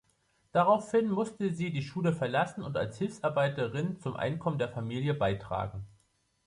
[0.51, 5.85] Daraufhin musste sie die Schule verlassen und als Hilfsarbeiterin zum Einkommen der Familie beitragen.